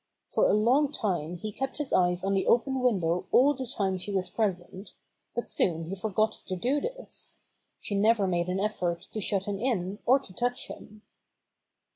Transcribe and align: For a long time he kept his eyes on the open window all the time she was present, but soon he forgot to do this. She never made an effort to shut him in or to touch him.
For 0.29 0.49
a 0.49 0.55
long 0.55 0.91
time 0.91 1.35
he 1.37 1.51
kept 1.51 1.77
his 1.77 1.93
eyes 1.93 2.23
on 2.23 2.33
the 2.33 2.47
open 2.47 2.79
window 2.79 3.27
all 3.31 3.53
the 3.53 3.67
time 3.67 3.99
she 3.99 4.11
was 4.11 4.31
present, 4.31 4.95
but 5.35 5.47
soon 5.47 5.91
he 5.91 5.95
forgot 5.95 6.31
to 6.47 6.55
do 6.55 6.81
this. 6.81 7.37
She 7.79 7.93
never 7.93 8.25
made 8.25 8.47
an 8.49 8.59
effort 8.59 9.01
to 9.13 9.21
shut 9.21 9.43
him 9.43 9.59
in 9.59 9.99
or 10.07 10.17
to 10.17 10.33
touch 10.33 10.69
him. 10.69 11.03